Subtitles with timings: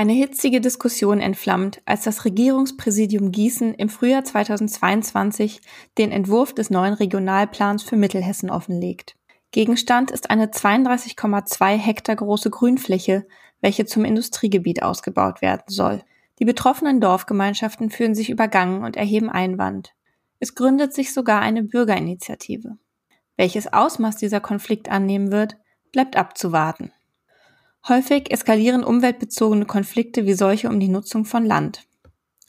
[0.00, 5.60] Eine hitzige Diskussion entflammt, als das Regierungspräsidium Gießen im Frühjahr 2022
[5.98, 9.16] den Entwurf des neuen Regionalplans für Mittelhessen offenlegt.
[9.50, 13.26] Gegenstand ist eine 32,2 Hektar große Grünfläche,
[13.60, 16.02] welche zum Industriegebiet ausgebaut werden soll.
[16.38, 19.92] Die betroffenen Dorfgemeinschaften fühlen sich übergangen und erheben Einwand.
[20.38, 22.78] Es gründet sich sogar eine Bürgerinitiative.
[23.36, 25.58] Welches Ausmaß dieser Konflikt annehmen wird,
[25.92, 26.90] bleibt abzuwarten.
[27.88, 31.86] Häufig eskalieren umweltbezogene Konflikte wie solche um die Nutzung von Land.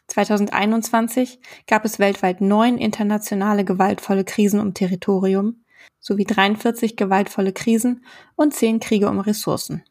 [0.08, 5.64] 2021 gab es weltweit neun internationale gewaltvolle Krisen um Territorium
[6.00, 8.04] sowie 43 gewaltvolle Krisen
[8.36, 9.84] und zehn Kriege um Ressourcen.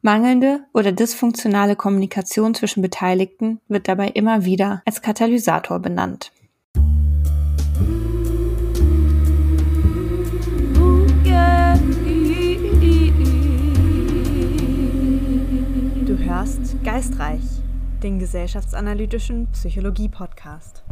[0.00, 6.32] Mangelnde oder dysfunktionale Kommunikation zwischen Beteiligten wird dabei immer wieder als Katalysator benannt.
[16.28, 17.40] Hörst Geistreich,
[18.02, 20.84] den gesellschaftsanalytischen Psychologie-Podcast.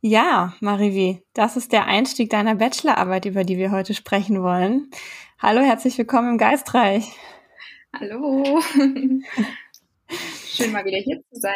[0.00, 4.90] Ja, Marivi, das ist der Einstieg deiner Bachelorarbeit, über die wir heute sprechen wollen.
[5.38, 7.12] Hallo, herzlich willkommen im Geistreich.
[7.96, 8.60] Hallo.
[10.48, 11.54] Schön mal wieder hier zu sein.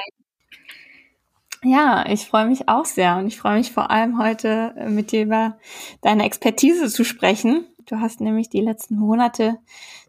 [1.64, 5.22] Ja, ich freue mich auch sehr und ich freue mich vor allem heute mit dir
[5.25, 5.58] über
[6.03, 7.66] deine Expertise zu sprechen.
[7.89, 9.58] Du hast nämlich die letzten Monate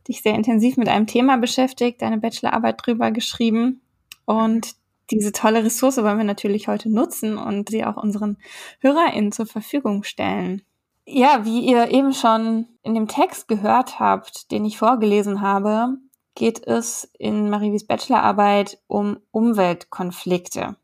[0.08, 3.82] dich sehr intensiv mit einem Thema beschäftigt, deine Bachelorarbeit drüber geschrieben
[4.26, 4.76] und
[5.12, 8.38] diese tolle Ressource wollen wir natürlich heute nutzen und sie auch unseren
[8.80, 10.62] HörerInnen zur Verfügung stellen.
[11.08, 15.98] Ja, wie ihr eben schon in dem Text gehört habt, den ich vorgelesen habe,
[16.36, 20.76] geht es in Marivis Bachelorarbeit um Umweltkonflikte.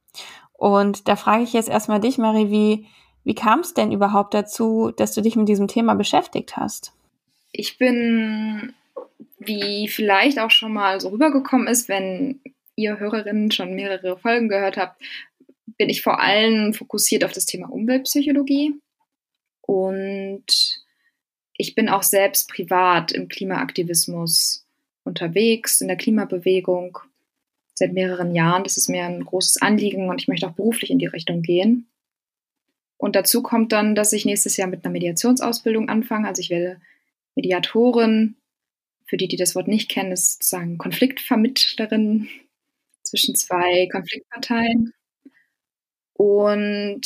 [0.54, 2.88] Und da frage ich jetzt erstmal dich, Marie,
[3.26, 6.94] wie, kam es denn überhaupt dazu, dass du dich mit diesem Thema beschäftigt hast?
[7.52, 8.74] Ich bin
[9.40, 12.42] wie vielleicht auch schon mal so rübergekommen ist, wenn
[12.76, 15.02] ihr Hörerinnen schon mehrere Folgen gehört habt,
[15.78, 18.74] bin ich vor allem fokussiert auf das Thema Umweltpsychologie.
[19.62, 20.84] Und
[21.58, 24.66] ich bin auch selbst privat im Klimaaktivismus
[25.04, 27.00] unterwegs, in der Klimabewegung
[27.74, 28.64] seit mehreren Jahren.
[28.64, 31.88] Das ist mir ein großes Anliegen und ich möchte auch beruflich in die Richtung gehen.
[32.98, 36.28] Und dazu kommt dann, dass ich nächstes Jahr mit einer Mediationsausbildung anfange.
[36.28, 36.80] Also ich werde
[37.36, 38.36] Mediatorin
[39.06, 42.28] für die, die das Wort nicht kennen, ist sozusagen Konfliktvermittlerin
[43.04, 44.94] zwischen zwei Konfliktparteien.
[46.18, 47.02] Und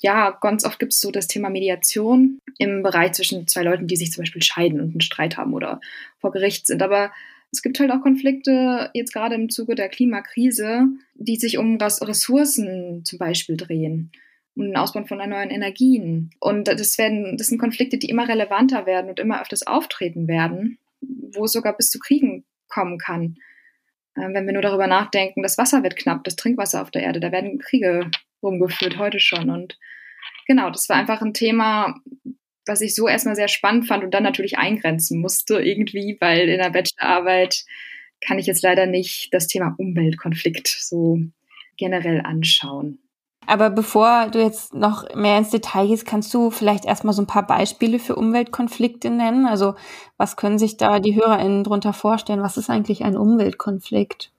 [0.00, 3.96] ja, ganz oft gibt es so das Thema Mediation im Bereich zwischen zwei Leuten, die
[3.96, 5.80] sich zum Beispiel scheiden und einen Streit haben oder
[6.18, 6.82] vor Gericht sind.
[6.82, 7.12] Aber
[7.52, 13.04] es gibt halt auch Konflikte, jetzt gerade im Zuge der Klimakrise, die sich um Ressourcen
[13.04, 14.10] zum Beispiel drehen
[14.56, 16.30] um den Ausbau von erneuerbaren Energien.
[16.40, 20.78] Und das, werden, das sind Konflikte, die immer relevanter werden und immer öfters auftreten werden
[21.00, 23.36] wo es sogar bis zu Kriegen kommen kann.
[24.14, 27.20] Äh, wenn wir nur darüber nachdenken, das Wasser wird knapp, das Trinkwasser auf der Erde,
[27.20, 28.10] da werden Kriege
[28.42, 29.50] rumgeführt, heute schon.
[29.50, 29.78] Und
[30.46, 32.00] genau, das war einfach ein Thema,
[32.66, 36.58] was ich so erstmal sehr spannend fand und dann natürlich eingrenzen musste irgendwie, weil in
[36.58, 37.64] der Bachelorarbeit
[38.20, 41.20] kann ich jetzt leider nicht das Thema Umweltkonflikt so
[41.76, 42.98] generell anschauen.
[43.46, 47.26] Aber bevor du jetzt noch mehr ins Detail gehst, kannst du vielleicht erstmal so ein
[47.26, 49.46] paar Beispiele für Umweltkonflikte nennen?
[49.46, 49.74] Also
[50.16, 52.42] was können sich da die HörerInnen drunter vorstellen?
[52.42, 54.32] Was ist eigentlich ein Umweltkonflikt?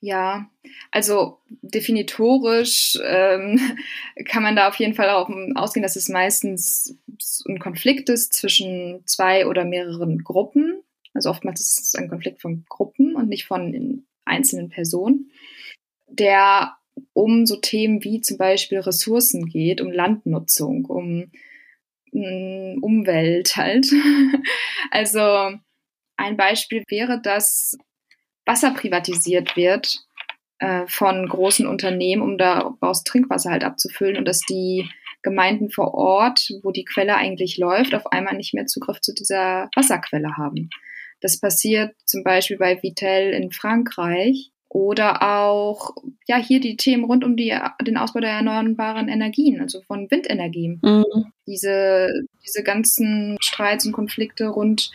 [0.00, 0.50] Ja,
[0.90, 3.58] also definitorisch ähm,
[4.26, 6.98] kann man da auf jeden Fall auch ausgehen, dass es meistens
[7.48, 10.82] ein Konflikt ist zwischen zwei oder mehreren Gruppen.
[11.14, 15.30] Also oftmals ist es ein Konflikt von Gruppen und nicht von einzelnen Personen,
[16.08, 16.76] der
[17.12, 21.30] um so Themen wie zum Beispiel Ressourcen geht, um Landnutzung, um
[22.12, 23.86] mm, Umwelt halt.
[24.90, 25.52] also
[26.16, 27.76] ein Beispiel wäre, dass
[28.46, 30.00] Wasser privatisiert wird
[30.58, 34.88] äh, von großen Unternehmen, um daraus Trinkwasser halt abzufüllen und dass die
[35.22, 39.70] Gemeinden vor Ort, wo die Quelle eigentlich läuft, auf einmal nicht mehr Zugriff zu dieser
[39.74, 40.68] Wasserquelle haben.
[41.20, 45.94] Das passiert zum Beispiel bei Vitel in Frankreich oder auch
[46.26, 47.56] ja hier die Themen rund um die,
[47.86, 50.80] den Ausbau der erneuerbaren Energien, also von Windenergien.
[50.82, 51.32] Mhm.
[51.46, 52.08] Diese,
[52.44, 54.90] diese ganzen Streits und Konflikte rund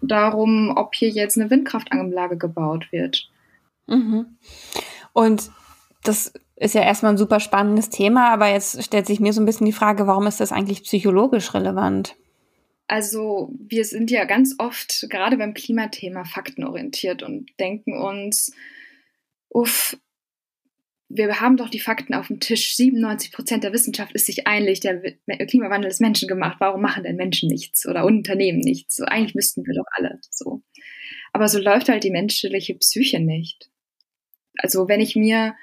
[0.00, 3.28] darum, ob hier jetzt eine Windkraftanlage gebaut wird.
[3.86, 4.38] Mhm.
[5.12, 5.50] Und
[6.02, 9.46] das ist ja erstmal ein super spannendes Thema, aber jetzt stellt sich mir so ein
[9.46, 12.16] bisschen die Frage, warum ist das eigentlich psychologisch relevant?
[12.88, 18.54] Also wir sind ja ganz oft, gerade beim Klimathema, faktenorientiert und denken uns,
[19.50, 19.96] uff,
[21.08, 22.76] wir haben doch die Fakten auf dem Tisch.
[22.76, 25.00] 97 Prozent der Wissenschaft ist sich einig, der
[25.46, 26.60] Klimawandel ist menschengemacht.
[26.60, 28.96] Warum machen denn Menschen nichts oder Unternehmen nichts?
[28.96, 30.62] So, eigentlich müssten wir doch alle so.
[31.32, 33.70] Aber so läuft halt die menschliche Psyche nicht.
[34.58, 35.54] Also wenn ich mir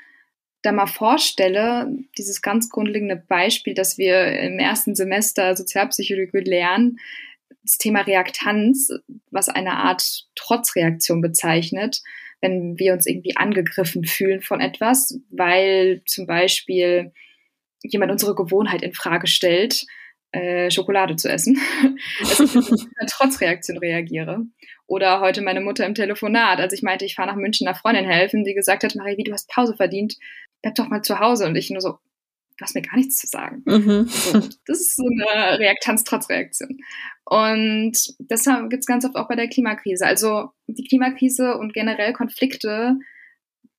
[0.64, 7.00] da mal vorstelle, dieses ganz grundlegende Beispiel, dass wir im ersten Semester Sozialpsychologie lernen,
[7.64, 8.90] das Thema Reaktanz,
[9.32, 12.02] was eine Art Trotzreaktion bezeichnet,
[12.42, 17.12] wenn wir uns irgendwie angegriffen fühlen von etwas, weil zum Beispiel
[17.84, 19.86] jemand unsere Gewohnheit in Frage stellt,
[20.32, 21.60] äh, Schokolade zu essen,
[22.20, 24.42] dass ich mit Trotzreaktion reagiere.
[24.86, 28.06] Oder heute meine Mutter im Telefonat, als ich meinte, ich fahre nach München einer Freundin
[28.06, 30.16] helfen, die gesagt hat, Marie, wie du hast Pause verdient,
[30.62, 31.46] bleib doch mal zu Hause.
[31.46, 31.98] Und ich nur so,
[32.58, 33.64] du hast mir gar nichts zu sagen.
[33.66, 34.08] Mhm.
[34.08, 36.80] So, das ist so eine Reaktanz-Trotzreaktion.
[37.26, 40.06] Und deshalb gibt es ganz oft auch bei der Klimakrise.
[40.06, 42.98] Also die Klimakrise und generell Konflikte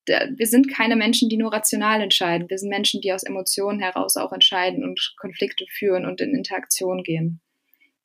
[0.09, 2.49] wir sind keine Menschen, die nur rational entscheiden.
[2.49, 7.03] Wir sind Menschen, die aus Emotionen heraus auch entscheiden und Konflikte führen und in Interaktion
[7.03, 7.41] gehen.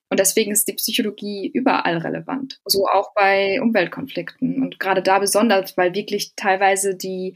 [0.09, 2.59] Und deswegen ist die Psychologie überall relevant.
[2.65, 4.61] So auch bei Umweltkonflikten.
[4.61, 7.35] Und gerade da besonders, weil wirklich teilweise die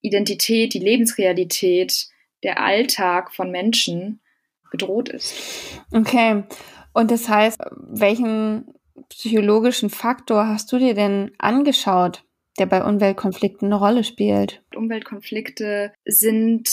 [0.00, 2.06] Identität, die Lebensrealität,
[2.42, 4.20] der Alltag von Menschen
[4.70, 5.34] bedroht ist.
[5.92, 6.44] Okay.
[6.92, 8.74] Und das heißt, welchen
[9.08, 12.24] psychologischen Faktor hast du dir denn angeschaut
[12.60, 14.62] der bei Umweltkonflikten eine Rolle spielt.
[14.74, 16.68] Umweltkonflikte sind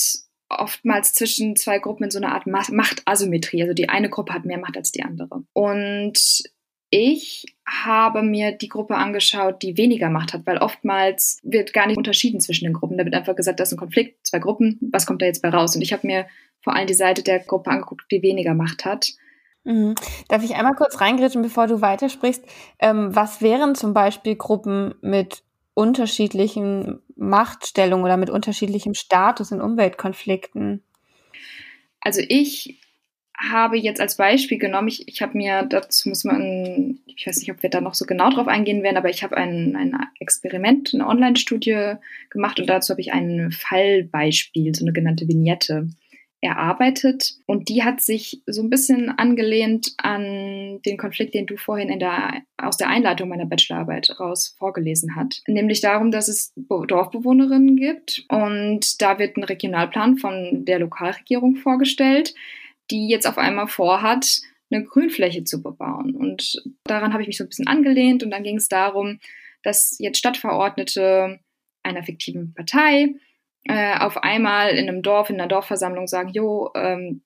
[0.49, 3.61] oftmals zwischen zwei Gruppen in so einer Art Machtasymmetrie.
[3.61, 5.43] Also die eine Gruppe hat mehr Macht als die andere.
[5.53, 6.43] Und
[6.89, 11.97] ich habe mir die Gruppe angeschaut, die weniger Macht hat, weil oftmals wird gar nicht
[11.97, 12.97] unterschieden zwischen den Gruppen.
[12.97, 15.49] Da wird einfach gesagt, das ist ein Konflikt, zwei Gruppen, was kommt da jetzt bei
[15.49, 15.75] raus?
[15.75, 16.27] Und ich habe mir
[16.61, 19.13] vor allem die Seite der Gruppe angeguckt, die weniger Macht hat.
[19.65, 19.95] Mhm.
[20.29, 22.43] Darf ich einmal kurz reingrätschen, bevor du weitersprichst?
[22.79, 25.43] Ähm, was wären zum Beispiel Gruppen mit
[25.73, 30.83] unterschiedlichen Machtstellungen oder mit unterschiedlichem Status in Umweltkonflikten?
[31.99, 32.79] Also ich
[33.37, 37.51] habe jetzt als Beispiel genommen, ich, ich habe mir, dazu muss man, ich weiß nicht,
[37.51, 40.91] ob wir da noch so genau drauf eingehen werden, aber ich habe ein, ein Experiment,
[40.93, 41.93] eine Online-Studie
[42.29, 45.87] gemacht und dazu habe ich ein Fallbeispiel, so eine genannte Vignette
[46.41, 47.35] erarbeitet.
[47.45, 51.99] Und die hat sich so ein bisschen angelehnt an den Konflikt, den du vorhin in
[51.99, 55.41] der, aus der Einleitung meiner Bachelorarbeit raus vorgelesen hat.
[55.47, 62.35] Nämlich darum, dass es Dorfbewohnerinnen gibt und da wird ein Regionalplan von der Lokalregierung vorgestellt,
[62.91, 66.15] die jetzt auf einmal vorhat, eine Grünfläche zu bebauen.
[66.15, 69.19] Und daran habe ich mich so ein bisschen angelehnt und dann ging es darum,
[69.63, 71.39] dass jetzt Stadtverordnete
[71.83, 73.15] einer fiktiven Partei
[73.63, 77.21] äh, auf einmal in einem Dorf, in einer Dorfversammlung sagen, jo, ähm,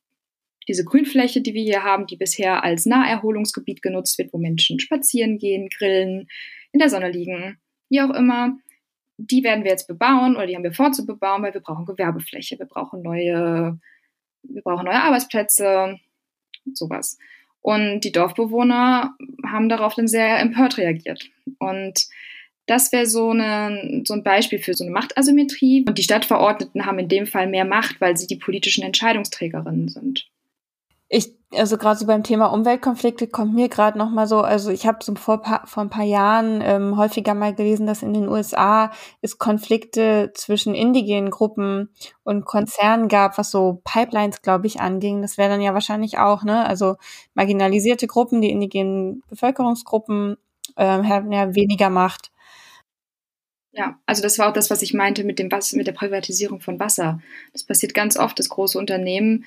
[0.67, 5.37] diese Grünfläche, die wir hier haben, die bisher als Naherholungsgebiet genutzt wird, wo Menschen spazieren
[5.37, 6.27] gehen, grillen,
[6.71, 7.57] in der Sonne liegen,
[7.89, 8.57] wie auch immer,
[9.17, 11.85] die werden wir jetzt bebauen oder die haben wir vor zu bebauen, weil wir brauchen
[11.85, 13.79] Gewerbefläche, wir brauchen neue,
[14.43, 15.99] wir brauchen neue Arbeitsplätze,
[16.73, 17.17] sowas.
[17.61, 19.15] Und die Dorfbewohner
[19.45, 21.29] haben darauf dann sehr empört reagiert.
[21.59, 22.07] Und
[22.65, 25.85] das wäre so, so ein Beispiel für so eine Machtasymmetrie.
[25.87, 30.27] Und die Stadtverordneten haben in dem Fall mehr Macht, weil sie die politischen Entscheidungsträgerinnen sind.
[31.09, 34.87] Ich, also gerade so beim Thema Umweltkonflikte kommt mir gerade noch mal so, also ich
[34.87, 38.91] habe so vor, vor ein paar Jahren ähm, häufiger mal gelesen, dass in den USA
[39.21, 41.89] es Konflikte zwischen indigenen Gruppen
[42.23, 45.21] und Konzernen gab, was so Pipelines, glaube ich, anging.
[45.21, 46.65] Das wäre dann ja wahrscheinlich auch, ne?
[46.65, 46.95] Also
[47.33, 50.37] marginalisierte Gruppen, die indigenen Bevölkerungsgruppen
[50.77, 52.31] ähm, haben ja weniger Macht.
[53.73, 56.59] Ja, also das war auch das, was ich meinte mit dem Wasser, mit der Privatisierung
[56.59, 57.21] von Wasser.
[57.53, 59.45] Das passiert ganz oft, dass große Unternehmen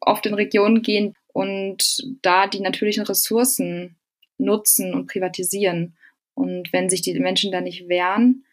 [0.00, 3.96] oft in Regionen gehen und da die natürlichen Ressourcen
[4.38, 5.96] nutzen und privatisieren.
[6.34, 8.44] Und wenn sich die Menschen da nicht wehren,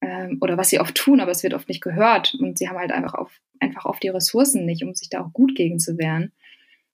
[0.00, 2.78] ähm, oder was sie oft tun, aber es wird oft nicht gehört und sie haben
[2.78, 5.98] halt einfach, auf, einfach oft die Ressourcen nicht, um sich da auch gut gegen zu
[5.98, 6.32] wehren.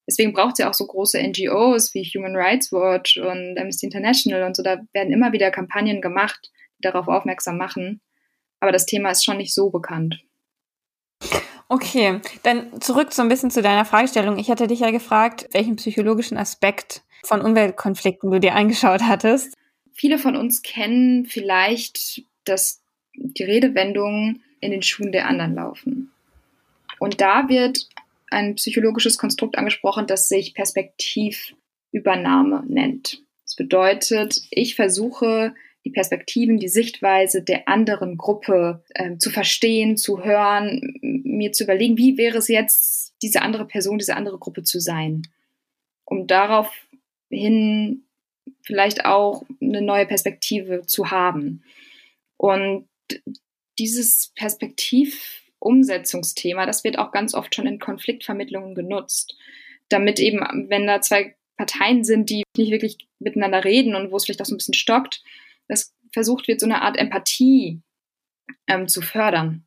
[0.06, 4.42] Deswegen braucht es ja auch so große NGOs wie Human Rights Watch und Amnesty International
[4.42, 4.62] und so.
[4.62, 8.00] Da werden immer wieder Kampagnen gemacht, darauf aufmerksam machen.
[8.60, 10.22] Aber das Thema ist schon nicht so bekannt.
[11.68, 14.38] Okay, dann zurück so ein bisschen zu deiner Fragestellung.
[14.38, 19.54] Ich hatte dich ja gefragt, welchen psychologischen Aspekt von Umweltkonflikten du dir angeschaut hattest.
[19.92, 22.82] Viele von uns kennen vielleicht, dass
[23.14, 26.10] die Redewendungen in den Schuhen der anderen laufen.
[26.98, 27.88] Und da wird
[28.30, 33.22] ein psychologisches Konstrukt angesprochen, das sich Perspektivübernahme nennt.
[33.44, 35.54] Das bedeutet, ich versuche
[35.84, 41.98] die Perspektiven, die Sichtweise der anderen Gruppe äh, zu verstehen, zu hören, mir zu überlegen,
[41.98, 45.22] wie wäre es jetzt, diese andere Person, diese andere Gruppe zu sein,
[46.04, 48.04] um daraufhin
[48.62, 51.62] vielleicht auch eine neue Perspektive zu haben.
[52.36, 52.88] Und
[53.78, 59.36] dieses Perspektivumsetzungsthema, das wird auch ganz oft schon in Konfliktvermittlungen genutzt,
[59.88, 64.24] damit eben, wenn da zwei Parteien sind, die nicht wirklich miteinander reden und wo es
[64.24, 65.22] vielleicht auch so ein bisschen stockt,
[65.68, 67.82] dass versucht wird, so eine Art Empathie
[68.66, 69.66] ähm, zu fördern.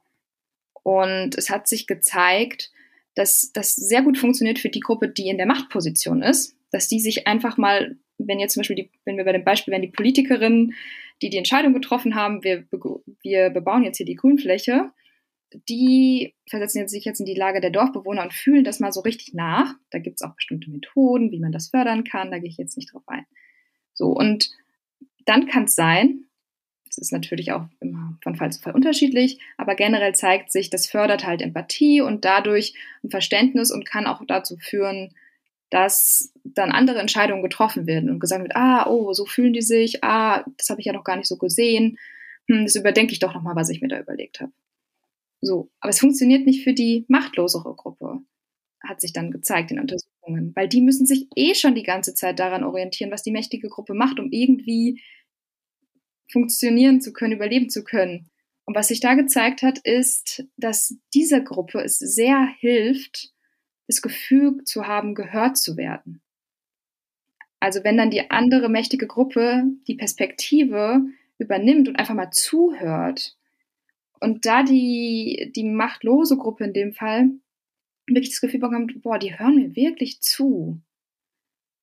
[0.84, 2.72] Und es hat sich gezeigt,
[3.14, 7.00] dass das sehr gut funktioniert für die Gruppe, die in der Machtposition ist, dass die
[7.00, 9.90] sich einfach mal, wenn jetzt zum Beispiel, die, wenn wir bei dem Beispiel wären, die
[9.90, 10.74] Politikerinnen,
[11.22, 12.66] die die Entscheidung getroffen haben, wir,
[13.22, 14.92] wir bebauen jetzt hier die Grünfläche,
[15.68, 19.02] die versetzen jetzt sich jetzt in die Lage der Dorfbewohner und fühlen das mal so
[19.02, 19.74] richtig nach.
[19.92, 22.78] Da gibt es auch bestimmte Methoden, wie man das fördern kann, da gehe ich jetzt
[22.78, 23.26] nicht drauf ein.
[23.94, 24.52] So, und
[25.28, 26.26] dann kann es sein,
[26.86, 30.88] das ist natürlich auch immer von Fall zu Fall unterschiedlich, aber generell zeigt sich, das
[30.88, 35.14] fördert halt Empathie und dadurch ein Verständnis und kann auch dazu führen,
[35.70, 40.04] dass dann andere Entscheidungen getroffen werden und gesagt wird, ah, oh, so fühlen die sich,
[40.04, 41.98] ah, das habe ich ja noch gar nicht so gesehen,
[42.48, 44.52] hm, das überdenke ich doch nochmal, was ich mir da überlegt habe.
[45.42, 48.22] So, aber es funktioniert nicht für die machtlosere Gruppe,
[48.82, 52.40] hat sich dann gezeigt in Untersuchungen, weil die müssen sich eh schon die ganze Zeit
[52.40, 55.02] daran orientieren, was die mächtige Gruppe macht, um irgendwie
[56.30, 58.30] funktionieren zu können, überleben zu können.
[58.66, 63.32] Und was sich da gezeigt hat, ist, dass dieser Gruppe es sehr hilft,
[63.88, 66.22] das Gefühl zu haben, gehört zu werden.
[67.60, 71.02] Also wenn dann die andere mächtige Gruppe die Perspektive
[71.40, 73.36] übernimmt und einfach mal zuhört
[74.20, 77.32] und da die, die machtlose Gruppe in dem Fall
[78.06, 80.82] wirklich das Gefühl bekommt, boah, die hören mir wirklich zu,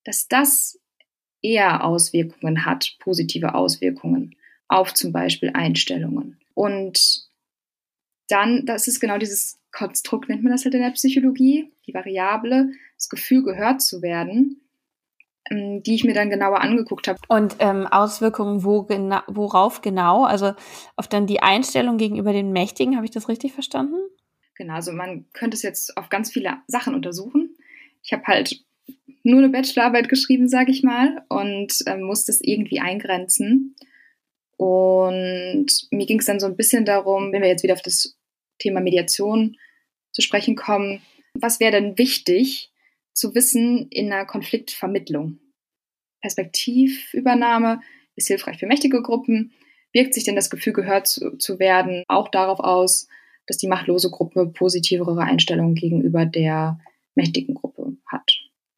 [0.03, 0.79] dass das
[1.45, 4.35] eher Auswirkungen hat, positive Auswirkungen
[4.67, 6.39] auf zum Beispiel Einstellungen.
[6.53, 7.25] Und
[8.27, 12.71] dann, das ist genau dieses Konstrukt, nennt man das halt in der Psychologie, die Variable,
[12.97, 14.61] das Gefühl gehört zu werden,
[15.51, 17.19] ähm, die ich mir dann genauer angeguckt habe.
[17.27, 20.23] Und ähm, Auswirkungen wo gena worauf genau?
[20.23, 20.53] Also
[20.95, 23.97] auf dann die Einstellung gegenüber den Mächtigen, habe ich das richtig verstanden?
[24.55, 27.55] Genau, also man könnte es jetzt auf ganz viele Sachen untersuchen.
[28.01, 28.64] Ich habe halt
[29.25, 33.75] nur eine Bachelorarbeit geschrieben, sage ich mal, und äh, muss das irgendwie eingrenzen.
[34.57, 38.15] Und mir ging es dann so ein bisschen darum, wenn wir jetzt wieder auf das
[38.59, 39.57] Thema Mediation
[40.11, 41.01] zu sprechen kommen,
[41.33, 42.71] was wäre denn wichtig
[43.13, 45.39] zu wissen in einer Konfliktvermittlung?
[46.21, 47.81] Perspektivübernahme
[48.15, 49.53] ist hilfreich für mächtige Gruppen.
[49.91, 53.07] Wirkt sich denn das Gefühl, gehört zu, zu werden, auch darauf aus,
[53.47, 56.79] dass die machtlose Gruppe positivere Einstellungen gegenüber der
[57.15, 57.84] mächtigen Gruppe?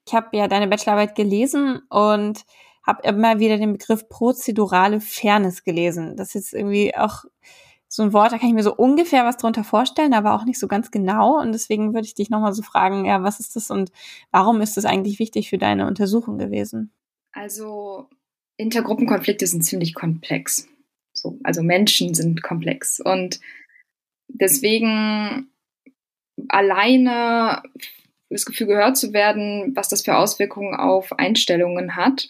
[0.07, 2.45] Ich habe ja deine Bachelorarbeit gelesen und
[2.85, 6.15] habe immer wieder den Begriff prozedurale Fairness gelesen.
[6.15, 7.25] Das ist irgendwie auch
[7.89, 10.59] so ein Wort, da kann ich mir so ungefähr was drunter vorstellen, aber auch nicht
[10.59, 11.39] so ganz genau.
[11.39, 13.91] Und deswegen würde ich dich nochmal so fragen, ja, was ist das und
[14.31, 16.91] warum ist das eigentlich wichtig für deine Untersuchung gewesen?
[17.33, 18.07] Also
[18.57, 20.67] Intergruppenkonflikte sind ziemlich komplex.
[21.13, 22.99] So, also Menschen sind komplex.
[22.99, 23.39] Und
[24.27, 25.49] deswegen
[26.49, 27.61] alleine
[28.29, 32.29] das Gefühl gehört zu werden, was das für Auswirkungen auf Einstellungen hat,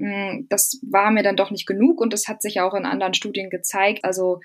[0.00, 3.12] hm, das war mir dann doch nicht genug und das hat sich auch in anderen
[3.12, 4.02] Studien gezeigt.
[4.02, 4.40] Also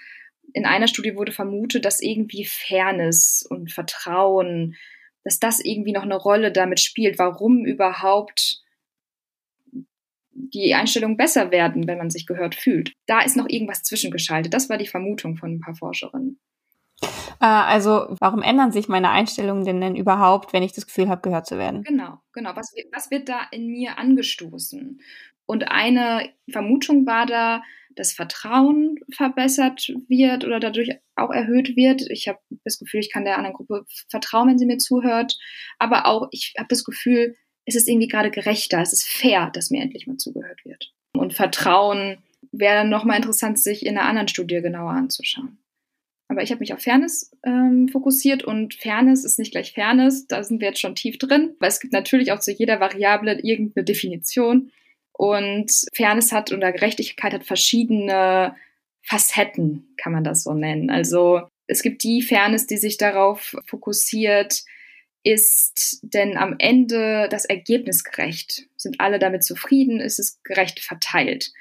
[0.53, 4.75] in einer Studie wurde vermutet, dass irgendwie Fairness und Vertrauen,
[5.23, 8.61] dass das irgendwie noch eine Rolle damit spielt, warum überhaupt
[10.31, 12.91] die Einstellungen besser werden, wenn man sich gehört fühlt.
[13.05, 14.53] Da ist noch irgendwas zwischengeschaltet.
[14.53, 16.37] Das war die Vermutung von ein paar Forscherinnen.
[17.39, 21.21] Äh, also, warum ändern sich meine Einstellungen denn denn überhaupt, wenn ich das Gefühl habe,
[21.21, 21.83] gehört zu werden?
[21.83, 22.55] Genau, genau.
[22.55, 24.99] Was, was wird da in mir angestoßen?
[25.45, 27.61] Und eine Vermutung war da,
[27.95, 32.01] dass Vertrauen verbessert wird oder dadurch auch erhöht wird.
[32.09, 35.37] Ich habe das Gefühl, ich kann der anderen Gruppe vertrauen, wenn sie mir zuhört.
[35.79, 39.69] Aber auch, ich habe das Gefühl, es ist irgendwie gerade gerechter, es ist fair, dass
[39.69, 40.93] mir endlich mal zugehört wird.
[41.13, 42.17] Und Vertrauen
[42.51, 45.57] wäre nochmal interessant, sich in einer anderen Studie genauer anzuschauen.
[46.27, 50.43] Aber ich habe mich auf Fairness ähm, fokussiert und Fairness ist nicht gleich Fairness, da
[50.43, 53.85] sind wir jetzt schon tief drin, weil es gibt natürlich auch zu jeder Variable irgendeine
[53.85, 54.71] Definition.
[55.11, 58.55] Und Fairness hat oder Gerechtigkeit hat verschiedene
[59.03, 60.89] Facetten, kann man das so nennen.
[60.89, 64.63] Also es gibt die Fairness, die sich darauf fokussiert,
[65.23, 68.67] ist denn am Ende das Ergebnis gerecht?
[68.77, 69.99] Sind alle damit zufrieden?
[69.99, 71.51] Ist es gerecht verteilt?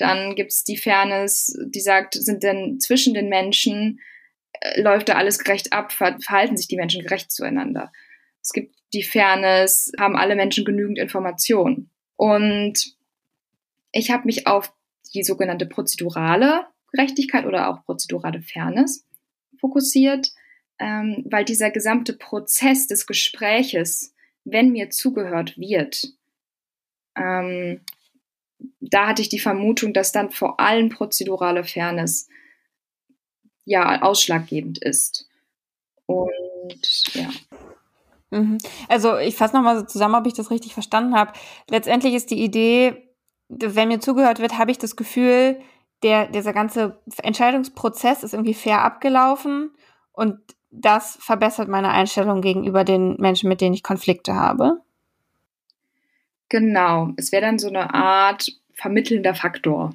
[0.00, 4.00] Dann gibt es die Fairness, die sagt, sind denn zwischen den Menschen,
[4.52, 7.92] äh, läuft da alles gerecht ab, verhalten sich die Menschen gerecht zueinander?
[8.42, 11.90] Es gibt die Fairness, haben alle Menschen genügend Informationen?
[12.16, 12.96] Und
[13.92, 14.72] ich habe mich auf
[15.14, 19.06] die sogenannte prozedurale Gerechtigkeit oder auch prozedurale Fairness
[19.58, 20.28] fokussiert,
[20.78, 24.14] ähm, weil dieser gesamte Prozess des Gespräches,
[24.44, 26.14] wenn mir zugehört wird,
[27.16, 27.82] ähm,
[28.80, 32.28] da hatte ich die Vermutung, dass dann vor allem prozedurale Fairness
[33.64, 35.28] ja ausschlaggebend ist.
[36.06, 37.28] Und ja.
[38.30, 38.58] Mhm.
[38.88, 41.32] Also ich fasse nochmal so zusammen, ob ich das richtig verstanden habe.
[41.68, 43.14] Letztendlich ist die Idee,
[43.48, 45.60] wenn mir zugehört wird, habe ich das Gefühl,
[46.02, 49.70] der, dieser ganze Entscheidungsprozess ist irgendwie fair abgelaufen
[50.12, 50.38] und
[50.70, 54.80] das verbessert meine Einstellung gegenüber den Menschen, mit denen ich Konflikte habe.
[56.50, 59.94] Genau, es wäre dann so eine Art vermittelnder Faktor.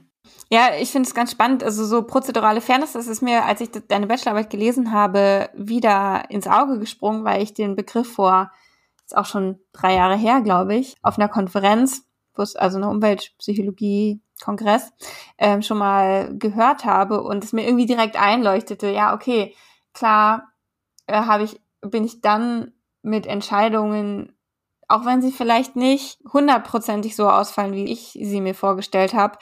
[0.49, 1.63] Ja, ich finde es ganz spannend.
[1.63, 6.47] Also so prozedurale Fairness, das ist mir, als ich deine Bachelorarbeit gelesen habe, wieder ins
[6.47, 8.51] Auge gesprungen, weil ich den Begriff vor,
[9.05, 14.93] ist auch schon drei Jahre her, glaube ich, auf einer Konferenz, also eine Umweltpsychologie-Kongress,
[15.37, 19.53] ähm, schon mal gehört habe und es mir irgendwie direkt einleuchtete, ja, okay,
[19.93, 20.51] klar,
[21.07, 22.71] äh, habe ich, bin ich dann
[23.01, 24.34] mit Entscheidungen
[24.87, 29.37] auch wenn sie vielleicht nicht hundertprozentig so ausfallen, wie ich sie mir vorgestellt habe,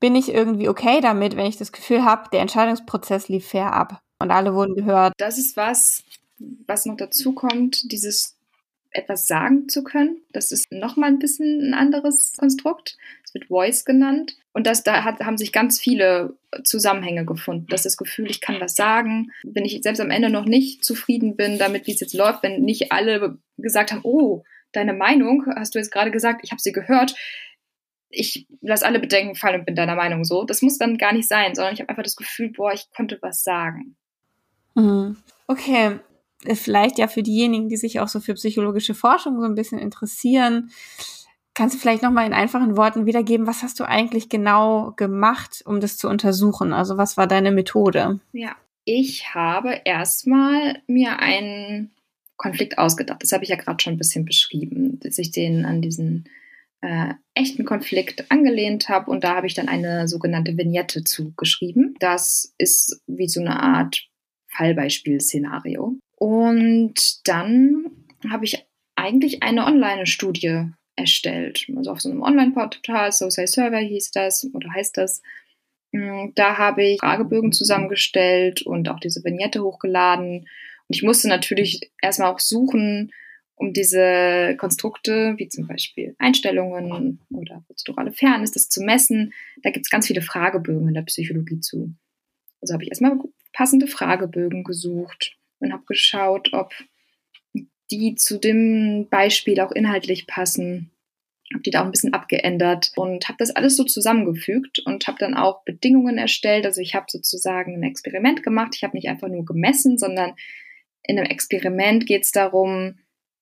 [0.00, 4.00] bin ich irgendwie okay damit, wenn ich das Gefühl habe, der Entscheidungsprozess lief fair ab
[4.18, 5.12] und alle wurden gehört.
[5.16, 6.02] Das ist was,
[6.66, 8.36] was noch dazu kommt, dieses
[8.90, 10.20] etwas sagen zu können.
[10.32, 12.96] Das ist nochmal ein bisschen ein anderes Konstrukt.
[13.24, 14.36] Es wird Voice genannt.
[14.52, 17.66] Und das, da hat, haben sich ganz viele Zusammenhänge gefunden.
[17.70, 19.30] Das ist das Gefühl, ich kann was sagen.
[19.44, 22.62] Wenn ich selbst am Ende noch nicht zufrieden bin damit, wie es jetzt läuft, wenn
[22.62, 26.72] nicht alle gesagt haben, oh, deine Meinung, hast du jetzt gerade gesagt, ich habe sie
[26.72, 27.14] gehört,
[28.08, 30.44] ich lasse alle Bedenken fallen und bin deiner Meinung so.
[30.44, 33.18] Das muss dann gar nicht sein, sondern ich habe einfach das Gefühl, boah, ich konnte
[33.22, 33.96] was sagen.
[34.74, 35.16] Mhm.
[35.46, 35.98] Okay,
[36.54, 40.70] vielleicht ja für diejenigen, die sich auch so für psychologische Forschung so ein bisschen interessieren,
[41.54, 45.62] kannst du vielleicht noch mal in einfachen Worten wiedergeben, was hast du eigentlich genau gemacht,
[45.64, 46.72] um das zu untersuchen?
[46.72, 48.20] Also was war deine Methode?
[48.32, 51.92] Ja, ich habe erstmal mir einen
[52.42, 53.22] Konflikt ausgedacht.
[53.22, 56.28] Das habe ich ja gerade schon ein bisschen beschrieben, dass ich den an diesen
[56.80, 61.94] äh, echten Konflikt angelehnt habe und da habe ich dann eine sogenannte Vignette zugeschrieben.
[62.00, 64.08] Das ist wie so eine Art
[64.48, 65.98] Fallbeispiel-Szenario.
[66.16, 67.86] Und dann
[68.28, 71.66] habe ich eigentlich eine Online-Studie erstellt.
[71.76, 75.22] Also auf so einem Online-Portal, Social Survey hieß das oder heißt das.
[75.92, 80.48] Mm, da habe ich Fragebögen zusammengestellt und auch diese Vignette hochgeladen.
[80.88, 83.12] Und ich musste natürlich erstmal auch suchen,
[83.54, 89.32] um diese Konstrukte, wie zum Beispiel Einstellungen oder prozedurale Fairness, das zu messen.
[89.62, 91.94] Da gibt es ganz viele Fragebögen in der Psychologie zu.
[92.60, 93.18] Also habe ich erstmal
[93.52, 96.72] passende Fragebögen gesucht und habe geschaut, ob
[97.90, 100.90] die zu dem Beispiel auch inhaltlich passen.
[101.52, 105.18] Habe die da auch ein bisschen abgeändert und habe das alles so zusammengefügt und habe
[105.20, 106.64] dann auch Bedingungen erstellt.
[106.64, 108.72] Also ich habe sozusagen ein Experiment gemacht.
[108.74, 110.34] Ich habe nicht einfach nur gemessen, sondern
[111.04, 112.98] in einem Experiment geht es darum,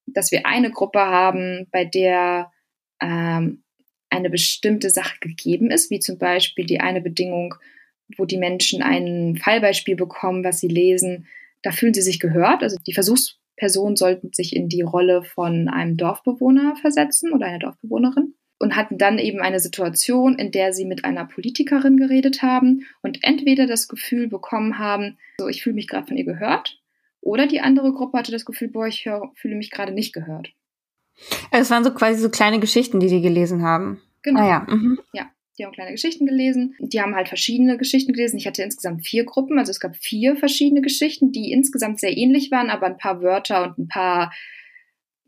[0.06, 2.50] dass wir eine Gruppe haben, bei der
[3.00, 3.62] ähm,
[4.10, 7.54] eine bestimmte Sache gegeben ist, wie zum Beispiel die eine Bedingung,
[8.16, 11.26] wo die Menschen ein Fallbeispiel bekommen, was sie lesen,
[11.62, 12.62] da fühlen sie sich gehört.
[12.62, 18.34] Also die Versuchspersonen sollten sich in die Rolle von einem Dorfbewohner versetzen oder einer Dorfbewohnerin
[18.58, 23.22] und hatten dann eben eine Situation, in der sie mit einer Politikerin geredet haben und
[23.22, 26.79] entweder das Gefühl bekommen haben, so ich fühle mich gerade von ihr gehört
[27.20, 30.52] oder die andere Gruppe hatte das Gefühl, boah, ich hör, fühle mich gerade nicht gehört.
[31.50, 34.00] Es waren so quasi so kleine Geschichten, die die gelesen haben.
[34.22, 34.40] Genau.
[34.40, 34.66] Ah, ja.
[34.68, 34.98] Mhm.
[35.12, 36.74] ja, die haben kleine Geschichten gelesen.
[36.78, 38.38] Die haben halt verschiedene Geschichten gelesen.
[38.38, 42.50] Ich hatte insgesamt vier Gruppen, also es gab vier verschiedene Geschichten, die insgesamt sehr ähnlich
[42.50, 44.32] waren, aber ein paar Wörter und ein paar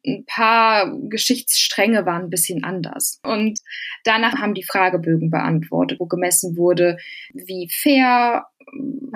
[0.04, 3.20] ein paar Geschichtsstränge waren ein bisschen anders.
[3.24, 3.60] Und
[4.04, 6.98] danach haben die Fragebögen beantwortet, wo gemessen wurde,
[7.32, 8.46] wie fair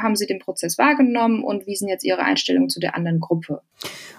[0.00, 3.62] haben Sie den Prozess wahrgenommen und wie sind jetzt Ihre Einstellungen zu der anderen Gruppe?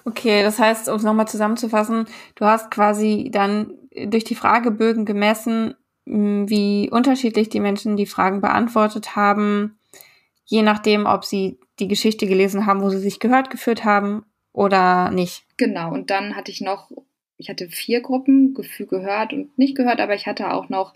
[0.05, 3.73] Okay, das heißt, um es nochmal zusammenzufassen, du hast quasi dann
[4.07, 5.75] durch die Fragebögen gemessen,
[6.05, 9.77] wie unterschiedlich die Menschen die Fragen beantwortet haben,
[10.45, 14.23] je nachdem, ob sie die Geschichte gelesen haben, wo sie sich gehört geführt haben
[14.57, 15.45] oder nicht.
[15.57, 16.89] Genau, und dann hatte ich noch,
[17.37, 20.95] ich hatte vier Gruppen, Gefühl gehört und nicht gehört, aber ich hatte auch noch,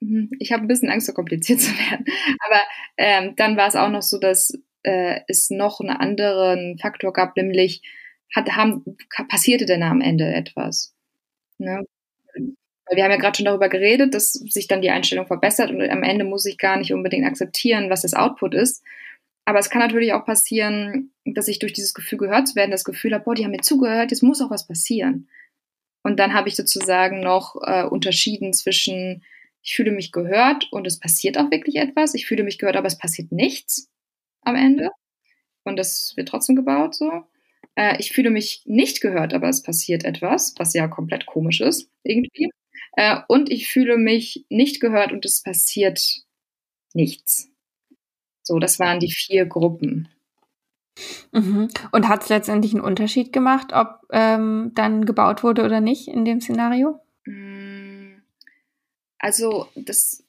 [0.00, 2.04] hm, ich habe ein bisschen Angst, so kompliziert zu werden.
[2.44, 2.60] Aber
[2.96, 7.36] ähm, dann war es auch noch so, dass äh, es noch einen anderen Faktor gab,
[7.36, 7.80] nämlich
[8.34, 8.84] hat, haben,
[9.28, 10.92] passierte denn am Ende etwas?
[11.58, 11.84] Ne?
[12.90, 16.02] Wir haben ja gerade schon darüber geredet, dass sich dann die Einstellung verbessert und am
[16.02, 18.82] Ende muss ich gar nicht unbedingt akzeptieren, was das Output ist,
[19.48, 22.84] aber es kann natürlich auch passieren, dass ich durch dieses Gefühl gehört zu werden, das
[22.84, 25.30] Gefühl habe, boah, die haben mir zugehört, jetzt muss auch was passieren.
[26.02, 29.24] Und dann habe ich sozusagen noch äh, unterschieden zwischen,
[29.62, 32.12] ich fühle mich gehört und es passiert auch wirklich etwas.
[32.12, 33.88] Ich fühle mich gehört, aber es passiert nichts
[34.42, 34.90] am Ende.
[35.64, 37.10] Und das wird trotzdem gebaut so.
[37.74, 41.90] Äh, ich fühle mich nicht gehört, aber es passiert etwas, was ja komplett komisch ist,
[42.02, 42.50] irgendwie.
[42.98, 46.02] Äh, und ich fühle mich nicht gehört und es passiert
[46.92, 47.47] nichts.
[48.48, 50.08] So, das waren die vier Gruppen.
[51.32, 51.68] Mhm.
[51.92, 56.24] Und hat es letztendlich einen Unterschied gemacht, ob ähm, dann gebaut wurde oder nicht in
[56.24, 56.98] dem Szenario?
[57.26, 58.22] Mm,
[59.18, 60.24] also das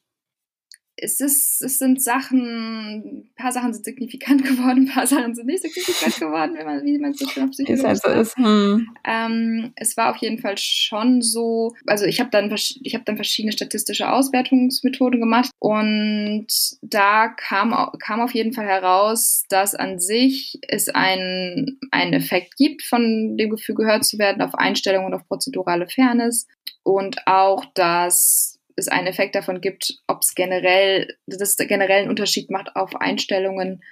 [1.02, 5.46] es, ist, es sind Sachen, ein paar Sachen sind signifikant geworden, ein paar Sachen sind
[5.46, 8.04] nicht signifikant geworden, wenn man, wie man so schön auf Psychologie ist.
[8.04, 8.88] Also ist hm.
[9.04, 13.16] ähm, es war auf jeden Fall schon so, also ich habe dann, ich hab dann
[13.16, 16.46] verschiedene statistische Auswertungsmethoden gemacht und
[16.82, 22.82] da kam, kam auf jeden Fall heraus, dass an sich es einen, einen Effekt gibt,
[22.82, 26.46] von dem Gefühl gehört zu werden, auf Einstellungen und auf prozedurale Fairness
[26.82, 32.50] und auch, dass es einen Effekt davon gibt, ob es generell, das generell einen Unterschied
[32.50, 33.82] macht auf Einstellungen,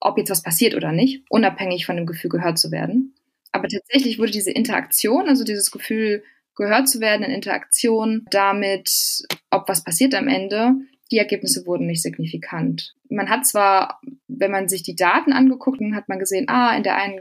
[0.00, 3.14] ob jetzt was passiert oder nicht, unabhängig von dem Gefühl gehört zu werden.
[3.52, 6.22] Aber tatsächlich wurde diese Interaktion, also dieses Gefühl
[6.54, 10.74] gehört zu werden in Interaktion damit, ob was passiert am Ende,
[11.10, 12.94] die Ergebnisse wurden nicht signifikant.
[13.08, 16.96] Man hat zwar, wenn man sich die Daten angeguckt, hat man gesehen, ah, in der
[16.96, 17.20] einen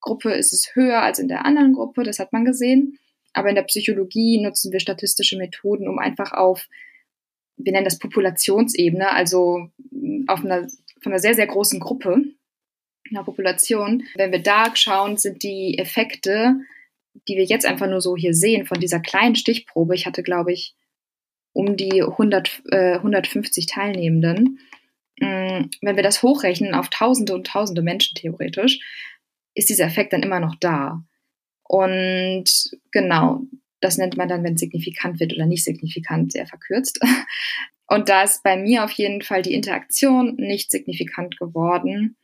[0.00, 2.98] Gruppe ist es höher als in der anderen Gruppe, das hat man gesehen.
[3.32, 6.66] Aber in der Psychologie nutzen wir statistische Methoden, um einfach auf,
[7.56, 9.68] wir nennen das Populationsebene, also
[10.26, 10.68] auf einer,
[11.02, 12.22] von einer sehr, sehr großen Gruppe,
[13.10, 16.60] einer Population, wenn wir da schauen, sind die Effekte,
[17.26, 20.52] die wir jetzt einfach nur so hier sehen, von dieser kleinen Stichprobe, ich hatte, glaube
[20.52, 20.74] ich,
[21.52, 24.60] um die 100, äh, 150 Teilnehmenden,
[25.20, 28.80] mm, wenn wir das hochrechnen auf Tausende und Tausende Menschen theoretisch,
[29.54, 31.02] ist dieser Effekt dann immer noch da.
[31.68, 32.44] Und
[32.90, 33.42] genau,
[33.80, 37.00] das nennt man dann, wenn es signifikant wird oder nicht signifikant, sehr verkürzt.
[37.86, 42.16] Und da ist bei mir auf jeden Fall die Interaktion nicht signifikant geworden.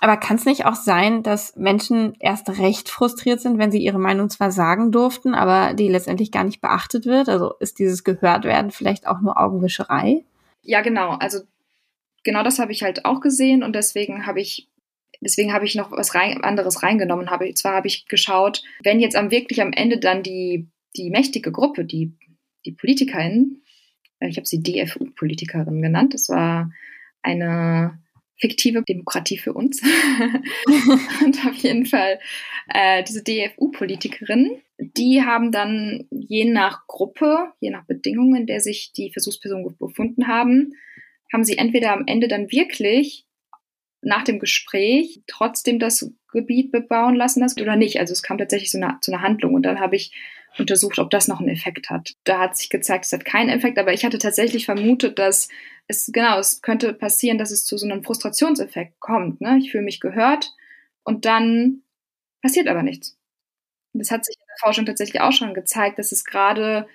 [0.00, 3.98] Aber kann es nicht auch sein, dass Menschen erst recht frustriert sind, wenn sie ihre
[3.98, 7.28] Meinung zwar sagen durften, aber die letztendlich gar nicht beachtet wird?
[7.28, 10.24] Also ist dieses Gehörtwerden vielleicht auch nur Augenwischerei?
[10.62, 11.12] Ja, genau.
[11.12, 11.40] Also
[12.24, 14.68] genau das habe ich halt auch gesehen und deswegen habe ich
[15.20, 17.30] Deswegen habe ich noch was rein, anderes reingenommen.
[17.30, 21.52] Habe, zwar habe ich geschaut, wenn jetzt am wirklich am Ende dann die, die mächtige
[21.52, 22.12] Gruppe, die,
[22.64, 23.62] die PolitikerInnen,
[24.20, 26.72] äh, ich habe sie DFU-Politikerin genannt, das war
[27.22, 27.98] eine
[28.40, 29.82] fiktive Demokratie für uns.
[31.24, 32.18] und auf jeden Fall
[32.68, 38.92] äh, diese DFU-Politikerinnen, die haben dann je nach Gruppe, je nach Bedingungen, in der sich
[38.96, 40.72] die Versuchspersonen befunden haben,
[41.32, 43.26] haben sie entweder am Ende dann wirklich
[44.02, 47.98] nach dem Gespräch trotzdem das Gebiet bebauen lassen hast oder nicht.
[47.98, 50.12] Also es kam tatsächlich so eine, zu einer Handlung und dann habe ich
[50.58, 52.14] untersucht, ob das noch einen Effekt hat.
[52.24, 55.48] Da hat sich gezeigt, es hat keinen Effekt, aber ich hatte tatsächlich vermutet, dass
[55.86, 59.40] es, genau, es könnte passieren, dass es zu so einem Frustrationseffekt kommt.
[59.40, 59.58] Ne?
[59.58, 60.52] Ich fühle mich gehört
[61.04, 61.82] und dann
[62.42, 63.16] passiert aber nichts.
[63.92, 66.86] Das hat sich in der Forschung tatsächlich auch schon gezeigt, dass es gerade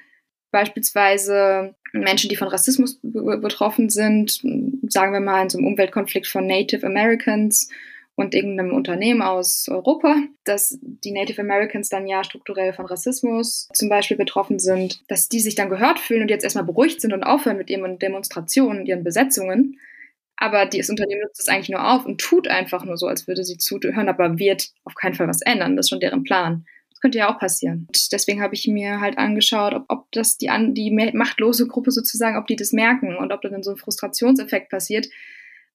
[0.56, 4.41] beispielsweise Menschen, die von Rassismus betroffen sind,
[4.88, 7.70] sagen wir mal in so einem Umweltkonflikt von Native Americans
[8.15, 10.15] und irgendeinem Unternehmen aus Europa,
[10.46, 15.41] dass die Native Americans dann ja strukturell von Rassismus zum Beispiel betroffen sind, dass die
[15.41, 19.04] sich dann gehört fühlen und jetzt erstmal beruhigt sind und aufhören mit ihren Demonstrationen, ihren
[19.04, 19.78] Besetzungen.
[20.38, 23.44] Aber das Unternehmen nutzt es eigentlich nur auf und tut einfach nur so, als würde
[23.44, 25.76] sie zuhören, aber wird auf keinen Fall was ändern.
[25.76, 26.65] Das ist schon deren Plan
[27.06, 27.86] könnte ja auch passieren.
[27.88, 31.91] Und deswegen habe ich mir halt angeschaut, ob, ob das die, an, die machtlose Gruppe
[31.91, 35.08] sozusagen, ob die das merken und ob da dann so ein Frustrationseffekt passiert,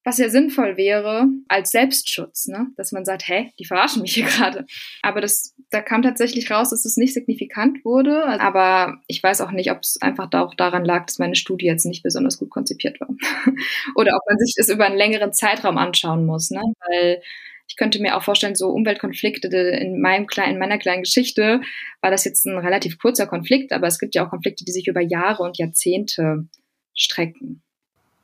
[0.03, 2.67] was ja sinnvoll wäre als Selbstschutz, ne?
[2.77, 4.67] dass man sagt, hä, die verarschen mich hier gerade.
[5.03, 8.25] Aber das, da kam tatsächlich raus, dass es nicht signifikant wurde.
[8.41, 11.87] Aber ich weiß auch nicht, ob es einfach auch daran lag, dass meine Studie jetzt
[11.87, 13.09] nicht besonders gut konzipiert war.
[13.95, 16.63] Oder ob man sich das über einen längeren Zeitraum anschauen muss, ne?
[16.89, 17.23] weil
[17.71, 21.61] ich könnte mir auch vorstellen, so Umweltkonflikte in meinem kleinen, in meiner kleinen Geschichte
[22.01, 24.89] war das jetzt ein relativ kurzer Konflikt, aber es gibt ja auch Konflikte, die sich
[24.89, 26.49] über Jahre und Jahrzehnte
[26.95, 27.63] strecken.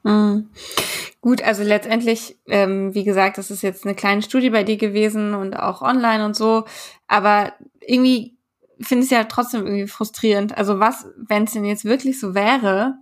[0.03, 0.51] Mhm.
[1.21, 5.33] Gut, also letztendlich, ähm, wie gesagt, das ist jetzt eine kleine Studie bei dir gewesen
[5.35, 6.65] und auch online und so,
[7.07, 8.37] aber irgendwie
[8.81, 10.59] finde ich es ja trotzdem irgendwie frustrierend.
[10.59, 12.95] Also was, wenn es denn jetzt wirklich so wäre,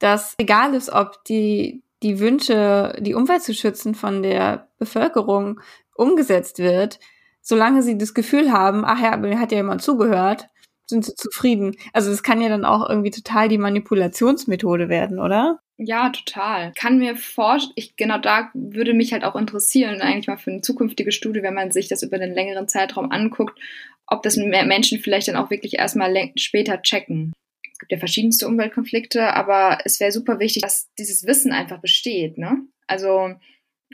[0.00, 5.60] dass egal ist, ob die die Wünsche, die Umwelt zu schützen von der Bevölkerung
[5.94, 6.98] umgesetzt wird,
[7.40, 10.48] solange sie das Gefühl haben, ach ja, mir hat ja jemand zugehört,
[10.86, 11.76] sind sie zufrieden.
[11.92, 15.58] Also das kann ja dann auch irgendwie total die Manipulationsmethode werden, oder?
[15.76, 16.72] Ja, total.
[16.76, 21.12] Kann mir vorstellen, genau da würde mich halt auch interessieren, eigentlich mal für eine zukünftige
[21.12, 23.58] Studie, wenn man sich das über einen längeren Zeitraum anguckt,
[24.06, 27.32] ob das Menschen vielleicht dann auch wirklich erstmal später checken
[27.78, 32.36] es gibt ja verschiedenste Umweltkonflikte, aber es wäre super wichtig, dass dieses Wissen einfach besteht,
[32.36, 32.66] ne?
[32.88, 33.36] Also,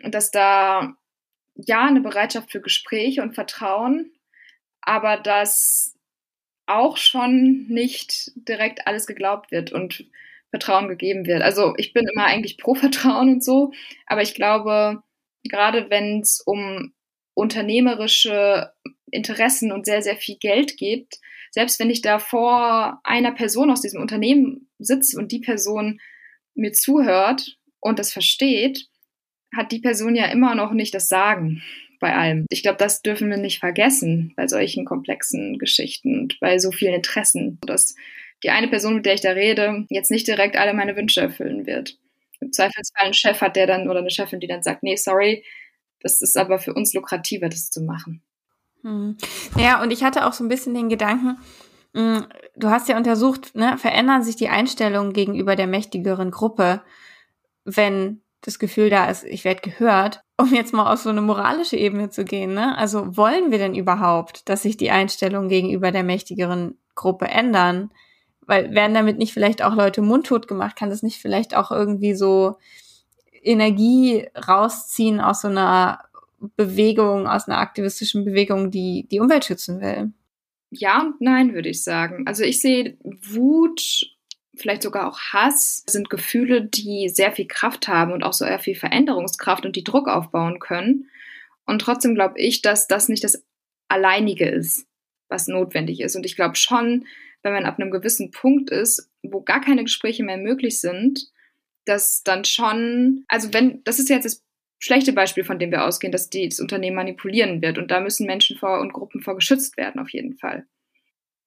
[0.02, 0.96] dass da
[1.54, 4.12] ja eine Bereitschaft für Gespräche und Vertrauen,
[4.80, 5.96] aber dass
[6.66, 10.06] auch schon nicht direkt alles geglaubt wird und
[10.50, 11.42] Vertrauen gegeben wird.
[11.42, 13.72] Also ich bin immer eigentlich pro Vertrauen und so,
[14.06, 15.02] aber ich glaube,
[15.42, 16.94] gerade wenn es um
[17.34, 18.72] unternehmerische
[19.10, 21.18] Interessen und sehr, sehr viel Geld geht,
[21.50, 26.00] selbst wenn ich da vor einer Person aus diesem Unternehmen sitze und die Person
[26.54, 28.88] mir zuhört und das versteht,
[29.56, 31.62] hat die Person ja immer noch nicht das Sagen
[32.00, 32.46] bei allem.
[32.50, 36.94] Ich glaube, das dürfen wir nicht vergessen bei solchen komplexen Geschichten und bei so vielen
[36.94, 37.94] Interessen, dass
[38.42, 41.66] die eine Person, mit der ich da rede, jetzt nicht direkt alle meine Wünsche erfüllen
[41.66, 41.98] wird.
[42.40, 45.44] Im Zweifelsfall einen Chef hat, der dann oder eine Chefin, die dann sagt, nee, sorry,
[46.00, 48.22] das ist aber für uns lukrativer, das zu machen.
[48.82, 49.16] Hm.
[49.56, 51.38] Ja, und ich hatte auch so ein bisschen den Gedanken,
[51.94, 56.82] hm, du hast ja untersucht, ne, verändern sich die Einstellungen gegenüber der mächtigeren Gruppe,
[57.64, 61.76] wenn das Gefühl da ist, ich werde gehört, um jetzt mal auf so eine moralische
[61.76, 62.54] Ebene zu gehen.
[62.54, 62.76] Ne?
[62.76, 67.90] Also wollen wir denn überhaupt, dass sich die Einstellungen gegenüber der mächtigeren Gruppe ändern?
[68.46, 70.76] Weil werden damit nicht vielleicht auch Leute mundtot gemacht?
[70.76, 72.56] Kann das nicht vielleicht auch irgendwie so
[73.42, 76.00] Energie rausziehen aus so einer
[76.56, 80.12] Bewegung, aus einer aktivistischen Bewegung, die die Umwelt schützen will?
[80.70, 82.26] Ja und nein, würde ich sagen.
[82.26, 84.13] Also ich sehe Wut,
[84.56, 88.74] vielleicht sogar auch Hass, sind Gefühle, die sehr viel Kraft haben und auch sehr viel
[88.74, 91.08] Veränderungskraft und die Druck aufbauen können.
[91.66, 93.44] Und trotzdem glaube ich, dass das nicht das
[93.88, 94.86] Alleinige ist,
[95.28, 96.16] was notwendig ist.
[96.16, 97.06] Und ich glaube schon,
[97.42, 101.28] wenn man ab einem gewissen Punkt ist, wo gar keine Gespräche mehr möglich sind,
[101.84, 104.42] dass dann schon, also wenn, das ist jetzt das
[104.78, 107.78] schlechte Beispiel, von dem wir ausgehen, dass die, das Unternehmen manipulieren wird.
[107.78, 110.66] Und da müssen Menschen vor und Gruppen vor geschützt werden, auf jeden Fall.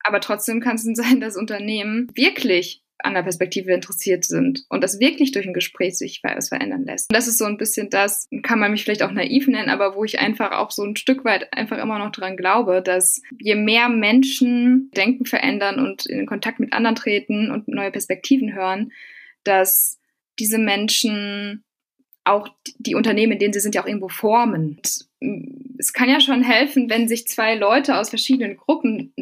[0.03, 4.99] Aber trotzdem kann es sein, dass Unternehmen wirklich an der Perspektive interessiert sind und das
[4.99, 7.09] wirklich durch ein Gespräch sich verändern lässt.
[7.09, 9.95] Und das ist so ein bisschen das, kann man mich vielleicht auch naiv nennen, aber
[9.95, 13.55] wo ich einfach auch so ein Stück weit einfach immer noch dran glaube, dass je
[13.55, 18.91] mehr Menschen Denken verändern und in Kontakt mit anderen treten und neue Perspektiven hören,
[19.43, 19.99] dass
[20.39, 21.63] diese Menschen
[22.23, 24.77] auch die Unternehmen, in denen sie sind, ja auch irgendwo formen.
[24.77, 29.13] Und es kann ja schon helfen, wenn sich zwei Leute aus verschiedenen Gruppen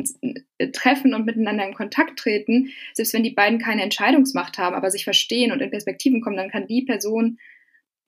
[0.74, 5.06] treffen und miteinander in Kontakt treten, selbst wenn die beiden keine Entscheidungsmacht haben, aber sich
[5.06, 7.40] verstehen und in Perspektiven kommen, dann kann die Person,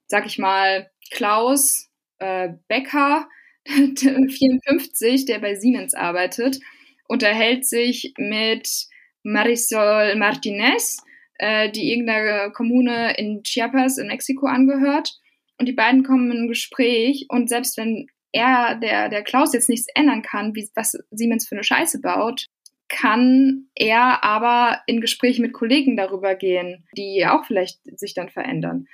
[0.07, 3.29] sag ich mal, Klaus äh, Becker,
[3.65, 6.59] 54, der bei Siemens arbeitet,
[7.07, 8.87] unterhält sich mit
[9.23, 10.97] Marisol Martinez,
[11.35, 15.19] äh, die irgendeiner Kommune in Chiapas in Mexiko angehört.
[15.59, 19.69] Und die beiden kommen in ein Gespräch und selbst wenn er, der, der Klaus jetzt
[19.69, 22.47] nichts ändern kann, wie, was Siemens für eine Scheiße baut,
[22.89, 28.87] kann er aber in Gespräche mit Kollegen darüber gehen, die auch vielleicht sich dann verändern.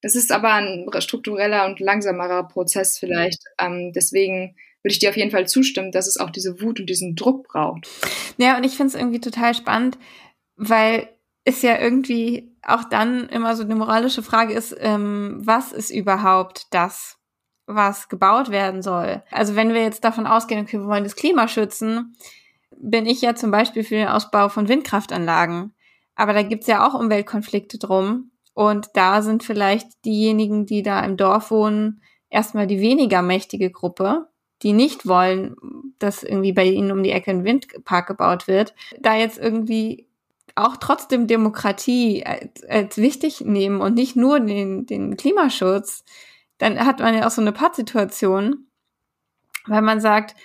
[0.00, 3.42] Das ist aber ein struktureller und langsamerer Prozess vielleicht.
[3.58, 6.86] Ähm, deswegen würde ich dir auf jeden Fall zustimmen, dass es auch diese Wut und
[6.90, 7.88] diesen Druck braucht.
[8.36, 9.98] Ja, und ich finde es irgendwie total spannend,
[10.56, 11.08] weil
[11.46, 16.66] ist ja irgendwie auch dann immer so eine moralische Frage ist, ähm, was ist überhaupt
[16.70, 17.18] das,
[17.66, 19.22] was gebaut werden soll?
[19.30, 22.16] Also wenn wir jetzt davon ausgehen, okay, wir wollen das Klima schützen,
[22.76, 25.74] bin ich ja zum Beispiel für den Ausbau von Windkraftanlagen.
[26.14, 28.30] Aber da gibt's ja auch Umweltkonflikte drum.
[28.52, 32.00] Und da sind vielleicht diejenigen, die da im Dorf wohnen,
[32.30, 34.28] erstmal die weniger mächtige Gruppe,
[34.62, 35.56] die nicht wollen,
[35.98, 40.08] dass irgendwie bei ihnen um die Ecke ein Windpark gebaut wird, da jetzt irgendwie
[40.54, 46.04] auch trotzdem Demokratie als, als wichtig nehmen und nicht nur den, den Klimaschutz,
[46.58, 48.66] dann hat man ja auch so eine Pattsituation,
[49.66, 50.36] weil man sagt,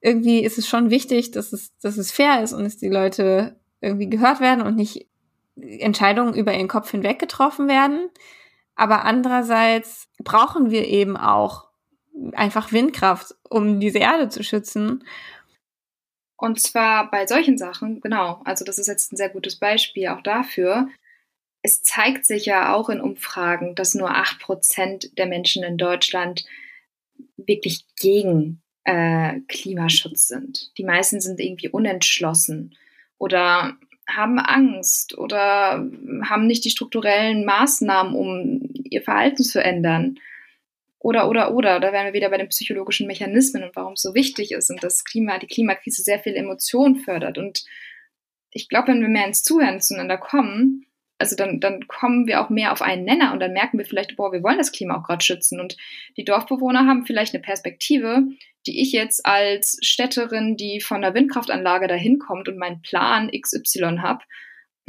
[0.00, 3.58] irgendwie ist es schon wichtig, dass es, dass es fair ist und dass die Leute
[3.80, 5.08] irgendwie gehört werden und nicht
[5.56, 8.08] Entscheidungen über ihren Kopf hinweg getroffen werden.
[8.74, 11.68] Aber andererseits brauchen wir eben auch
[12.32, 15.04] einfach Windkraft, um diese Erde zu schützen.
[16.36, 20.20] Und zwar bei solchen Sachen, genau, also das ist jetzt ein sehr gutes Beispiel auch
[20.20, 20.88] dafür.
[21.62, 26.44] Es zeigt sich ja auch in Umfragen, dass nur 8% der Menschen in Deutschland
[27.36, 30.70] wirklich gegen äh, Klimaschutz sind.
[30.78, 32.76] Die meisten sind irgendwie unentschlossen
[33.18, 33.76] oder
[34.08, 35.84] haben Angst oder
[36.22, 40.18] haben nicht die strukturellen Maßnahmen, um ihr Verhalten zu ändern.
[41.06, 44.12] Oder, oder, oder, da wären wir wieder bei den psychologischen Mechanismen und warum es so
[44.16, 47.38] wichtig ist und das Klima, die Klimakrise sehr viel Emotionen fördert.
[47.38, 47.64] Und
[48.50, 50.84] ich glaube, wenn wir mehr ins Zuhören zueinander kommen,
[51.18, 54.16] also dann, dann kommen wir auch mehr auf einen Nenner und dann merken wir vielleicht,
[54.16, 55.60] boah, wir wollen das Klima auch gerade schützen.
[55.60, 55.76] Und
[56.16, 58.24] die Dorfbewohner haben vielleicht eine Perspektive,
[58.66, 63.98] die ich jetzt als Städterin, die von der Windkraftanlage dahin kommt und meinen Plan XY
[64.02, 64.24] habe,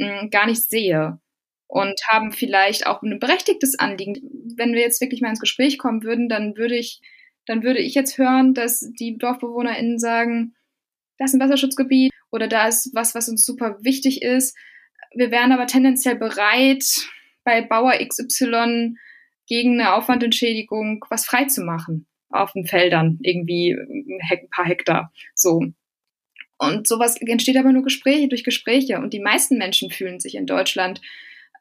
[0.00, 1.20] hm, gar nicht sehe
[1.68, 4.20] und haben vielleicht auch ein berechtigtes Anliegen.
[4.56, 7.00] Wenn wir jetzt wirklich mal ins Gespräch kommen würden, dann würde ich,
[7.46, 10.54] dann würde ich jetzt hören, dass die DorfbewohnerInnen sagen,
[11.18, 14.56] das ist ein Wasserschutzgebiet oder da ist was, was uns super wichtig ist.
[15.14, 16.84] Wir wären aber tendenziell bereit,
[17.44, 18.96] bei Bauer XY
[19.46, 25.12] gegen eine Aufwandentschädigung was freizumachen auf den Feldern, irgendwie ein paar Hektar.
[25.34, 25.64] So.
[26.58, 28.98] Und sowas entsteht aber nur Gespräche durch Gespräche.
[28.98, 31.00] Und die meisten Menschen fühlen sich in Deutschland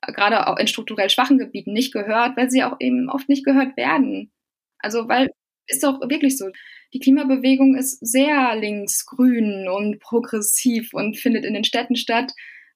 [0.01, 3.77] gerade auch in strukturell schwachen Gebieten nicht gehört, weil sie auch eben oft nicht gehört
[3.77, 4.31] werden.
[4.79, 5.29] Also weil
[5.67, 6.49] ist doch wirklich so.
[6.93, 12.31] Die Klimabewegung ist sehr linksgrün und progressiv und findet in den Städten statt.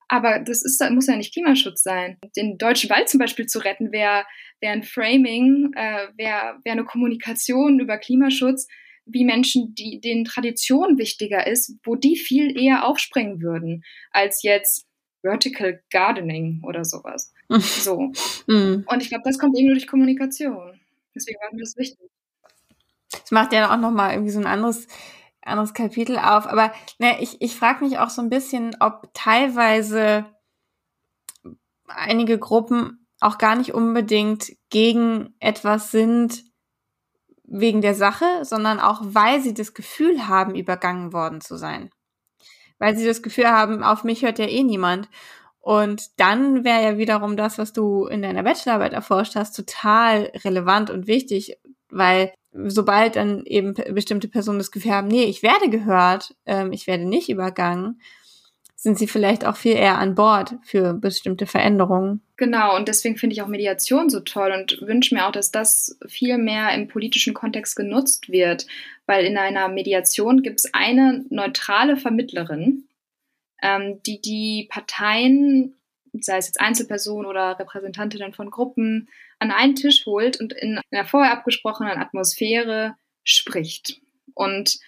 [0.10, 2.18] Aber das ist, muss ja nicht Klimaschutz sein.
[2.36, 4.26] Den deutschen Wald zum Beispiel zu retten, wäre
[4.60, 8.68] wär ein Framing, äh, wäre wär eine Kommunikation über Klimaschutz,
[9.06, 14.86] wie Menschen, die denen Tradition wichtiger ist, wo die viel eher aufspringen würden, als jetzt
[15.22, 17.34] Vertical Gardening oder sowas.
[17.50, 18.12] so.
[18.48, 18.84] Mm.
[18.86, 20.80] Und ich glaube, das kommt eben nur durch Kommunikation.
[21.16, 22.10] Deswegen war mir das wichtig.
[23.12, 24.88] Das macht ja auch nochmal irgendwie so ein anderes,
[25.42, 26.48] anderes Kapitel auf.
[26.48, 30.26] Aber ne, ich, ich frage mich auch so ein bisschen, ob teilweise
[31.88, 36.44] einige Gruppen auch gar nicht unbedingt gegen etwas sind
[37.44, 41.92] wegen der Sache, sondern auch weil sie das Gefühl haben, übergangen worden zu sein.
[42.82, 45.08] Weil sie das Gefühl haben, auf mich hört ja eh niemand.
[45.60, 50.89] Und dann wäre ja wiederum das, was du in deiner Bachelorarbeit erforscht hast, total relevant
[50.89, 51.60] und wichtig,
[51.91, 56.88] weil sobald dann eben bestimmte Personen das Gefühl haben, nee, ich werde gehört, ähm, ich
[56.88, 58.02] werde nicht übergangen,
[58.76, 62.22] sind sie vielleicht auch viel eher an Bord für bestimmte Veränderungen.
[62.36, 66.00] Genau, und deswegen finde ich auch Mediation so toll und wünsche mir auch, dass das
[66.08, 68.65] viel mehr im politischen Kontext genutzt wird,
[69.12, 72.86] weil in einer Mediation gibt es eine neutrale Vermittlerin,
[73.62, 75.76] ähm, die die Parteien,
[76.13, 81.04] sei es jetzt Einzelpersonen oder Repräsentantinnen von Gruppen, an einen Tisch holt und in einer
[81.04, 82.95] vorher abgesprochenen Atmosphäre
[83.26, 84.00] spricht.
[84.34, 84.80] Und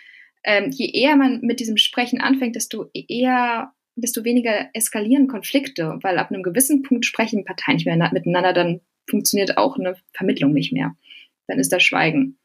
[0.46, 6.18] ähm, je eher man mit diesem Sprechen anfängt, desto eher, desto weniger eskalieren Konflikte, weil
[6.18, 10.72] ab einem gewissen Punkt sprechen Parteien nicht mehr miteinander, dann funktioniert auch eine Vermittlung nicht
[10.72, 10.96] mehr.
[11.48, 12.38] Dann ist das Schweigen.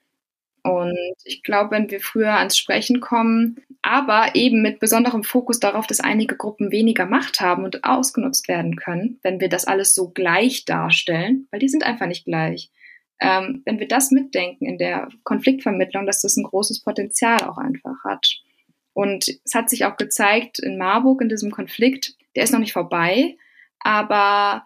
[0.71, 5.87] Und ich glaube, wenn wir früher ans Sprechen kommen, aber eben mit besonderem Fokus darauf,
[5.87, 10.11] dass einige Gruppen weniger Macht haben und ausgenutzt werden können, wenn wir das alles so
[10.11, 12.71] gleich darstellen, weil die sind einfach nicht gleich.
[13.21, 18.05] Ähm, wenn wir das mitdenken in der Konfliktvermittlung, dass das ein großes Potenzial auch einfach
[18.05, 18.29] hat.
[18.93, 22.73] Und es hat sich auch gezeigt in Marburg in diesem Konflikt, der ist noch nicht
[22.73, 23.37] vorbei,
[23.81, 24.65] aber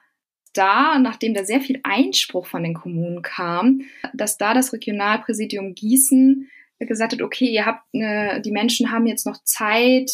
[0.52, 6.48] da, nachdem da sehr viel Einspruch von den Kommunen kam, dass da das Regionalpräsidium Gießen
[6.78, 10.10] gesagt hat, okay, ihr habt eine, die Menschen haben jetzt noch Zeit,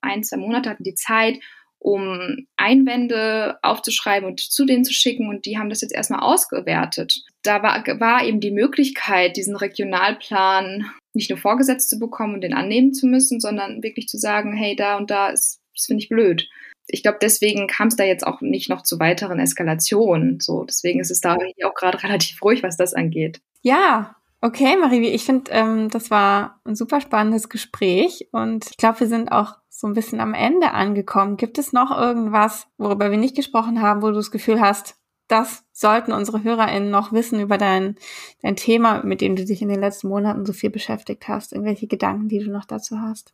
[0.00, 1.38] ein, zwei Monate hatten die Zeit,
[1.78, 7.22] um Einwände aufzuschreiben und zu denen zu schicken und die haben das jetzt erstmal ausgewertet.
[7.42, 12.54] Da war, war eben die Möglichkeit, diesen Regionalplan nicht nur vorgesetzt zu bekommen und den
[12.54, 16.08] annehmen zu müssen, sondern wirklich zu sagen, hey, da und da ist, das finde ich
[16.08, 16.48] blöd
[16.86, 20.40] ich glaube, deswegen kam es da jetzt auch nicht noch zu weiteren Eskalationen.
[20.40, 23.40] So, deswegen ist es da auch gerade relativ ruhig, was das angeht.
[23.62, 29.00] Ja, okay, Marie, ich finde, ähm, das war ein super spannendes Gespräch und ich glaube,
[29.00, 31.36] wir sind auch so ein bisschen am Ende angekommen.
[31.36, 34.96] Gibt es noch irgendwas, worüber wir nicht gesprochen haben, wo du das Gefühl hast,
[35.28, 37.96] das sollten unsere HörerInnen noch wissen über dein,
[38.42, 41.52] dein Thema, mit dem du dich in den letzten Monaten so viel beschäftigt hast?
[41.52, 43.32] Irgendwelche Gedanken, die du noch dazu hast?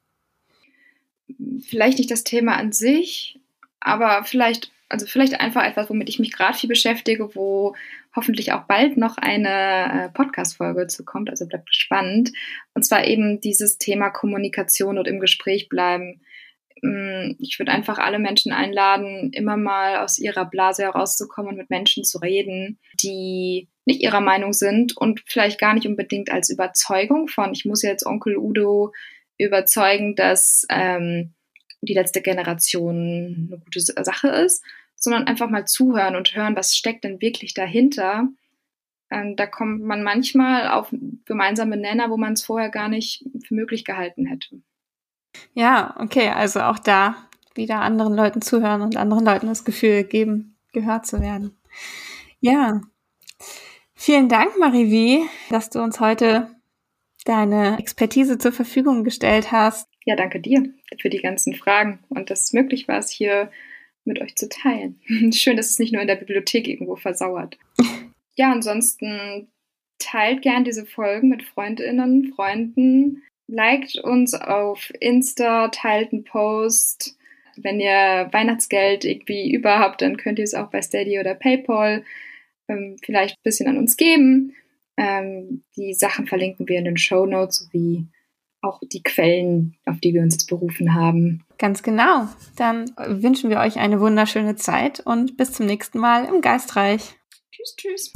[1.60, 3.39] Vielleicht nicht das Thema an sich,
[3.80, 7.74] aber vielleicht, also vielleicht einfach etwas, womit ich mich gerade viel beschäftige, wo
[8.14, 12.32] hoffentlich auch bald noch eine äh, Podcast-Folge zu kommt, also bleibt spannend.
[12.74, 16.20] Und zwar eben dieses Thema Kommunikation und im Gespräch bleiben.
[16.82, 21.70] Mm, ich würde einfach alle Menschen einladen, immer mal aus ihrer Blase herauszukommen und mit
[21.70, 27.28] Menschen zu reden, die nicht ihrer Meinung sind und vielleicht gar nicht unbedingt als Überzeugung
[27.28, 28.92] von, ich muss jetzt Onkel Udo
[29.38, 31.32] überzeugen, dass ähm,
[31.82, 34.64] die letzte Generation eine gute Sache ist,
[34.94, 38.28] sondern einfach mal zuhören und hören, was steckt denn wirklich dahinter.
[39.10, 43.54] Ähm, da kommt man manchmal auf gemeinsame Nenner, wo man es vorher gar nicht für
[43.54, 44.60] möglich gehalten hätte.
[45.54, 47.16] Ja, okay, also auch da
[47.54, 51.56] wieder anderen Leuten zuhören und anderen Leuten das Gefühl geben, gehört zu werden.
[52.40, 52.80] Ja,
[53.94, 56.50] vielen Dank, Marivi, dass du uns heute
[57.24, 59.89] deine Expertise zur Verfügung gestellt hast.
[60.04, 60.64] Ja, danke dir
[60.98, 63.50] für die ganzen Fragen und dass es möglich war, es hier
[64.04, 65.00] mit euch zu teilen.
[65.33, 67.58] Schön, dass es nicht nur in der Bibliothek irgendwo versauert.
[68.37, 69.48] Ja, ansonsten
[69.98, 77.18] teilt gern diese Folgen mit Freundinnen, Freunden, liked uns auf Insta, teilt einen Post.
[77.56, 82.02] Wenn ihr Weihnachtsgeld irgendwie überhaupt, dann könnt ihr es auch bei Steady oder PayPal
[82.68, 84.54] ähm, vielleicht ein bisschen an uns geben.
[84.96, 88.06] Ähm, die Sachen verlinken wir in den Show Notes sowie
[88.63, 91.44] auch die Quellen, auf die wir uns jetzt berufen haben.
[91.58, 92.29] Ganz genau.
[92.56, 97.17] Dann wünschen wir euch eine wunderschöne Zeit und bis zum nächsten Mal im Geistreich.
[97.50, 98.13] Tschüss, tschüss.